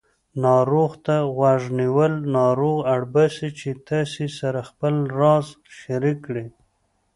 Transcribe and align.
ناروغ 0.43 0.91
ته 1.05 1.15
غوږ 1.35 1.61
نیول 1.79 2.13
ناروغ 2.35 2.77
اړباسي 2.95 3.49
چې 3.59 3.69
تاسې 3.89 4.25
سره 4.39 4.59
خپل 4.69 4.93
راز 5.19 5.45
شریک 5.79 6.17
کړي 6.27 6.47